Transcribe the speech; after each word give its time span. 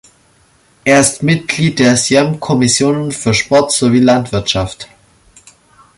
Er 0.83 0.99
ist 0.99 1.21
Mitglied 1.21 1.77
der 1.77 1.95
Sejm 1.95 2.39
Kommissionen 2.39 3.11
für 3.11 3.35
Sport 3.35 3.71
sowie 3.71 3.99
Landwirtschaft. 3.99 4.87